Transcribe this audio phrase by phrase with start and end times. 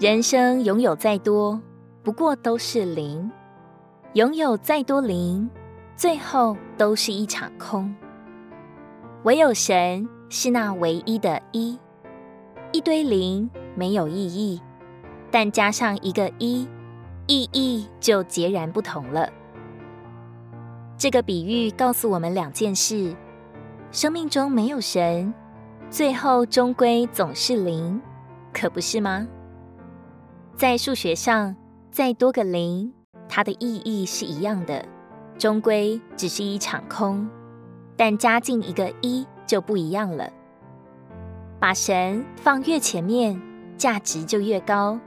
[0.00, 1.60] 人生拥有再多，
[2.02, 3.30] 不过都是零；
[4.14, 5.48] 拥有再多零，
[5.94, 7.94] 最后都是一场空。
[9.22, 11.78] 唯有神是那唯一的一，
[12.72, 14.60] 一堆零没有意义，
[15.30, 16.68] 但加上一个一，
[17.28, 19.30] 意义就截然不同了。
[20.98, 23.14] 这个比喻告诉我们两件事：
[23.92, 25.32] 生命中没有神，
[25.88, 28.02] 最后终归总是零，
[28.52, 29.24] 可不是吗？
[30.56, 31.56] 在数学上，
[31.90, 32.92] 再多个零，
[33.28, 34.86] 它的意义是一样的，
[35.36, 37.28] 终归只是一场空。
[37.96, 40.30] 但加进一个一就不一样了。
[41.58, 43.40] 把神放越前面，
[43.76, 44.98] 价值就越高。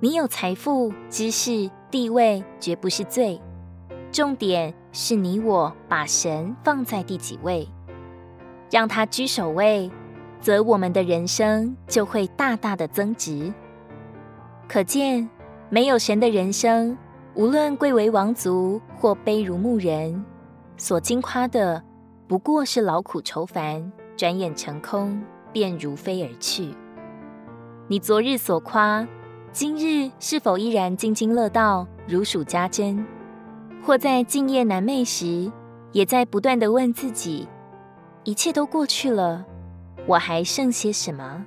[0.00, 3.40] 你有财富、知识、地位，绝不是罪。
[4.10, 7.68] 重点是你我把神放在第几位，
[8.68, 9.88] 让他居首位，
[10.40, 13.52] 则我们的人生就会大大的增值。
[14.72, 15.28] 可见，
[15.68, 16.96] 没有神的人生，
[17.34, 20.24] 无论贵为王族或卑如牧人，
[20.78, 21.84] 所经夸的
[22.26, 26.74] 不过是劳苦愁烦，转眼成空，便如飞而去。
[27.86, 29.06] 你昨日所夸，
[29.52, 33.04] 今日是否依然津津乐道，如数家珍？
[33.84, 35.52] 或在静夜难寐时，
[35.90, 37.46] 也在不断的问自己：
[38.24, 39.44] 一切都过去了，
[40.06, 41.44] 我还剩些什么？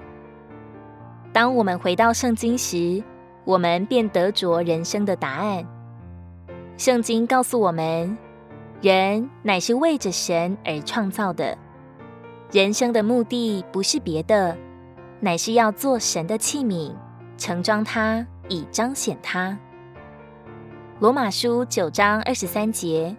[1.33, 3.03] 当我们回到圣经时，
[3.45, 5.65] 我们便得着人生的答案。
[6.77, 8.17] 圣经告诉我们，
[8.81, 11.57] 人乃是为着神而创造的，
[12.51, 14.57] 人生的目的不是别的，
[15.21, 16.91] 乃是要做神的器皿，
[17.38, 19.57] 盛装它，以彰显它。
[20.99, 23.16] 罗马书九章二十三节，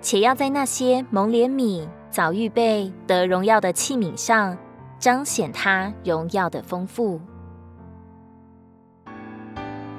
[0.00, 4.56] 且要在那些蒙怜悯、早预备得荣耀的器皿上，
[4.98, 7.20] 彰显他荣耀的丰富。